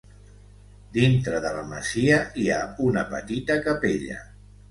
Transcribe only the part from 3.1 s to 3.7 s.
petita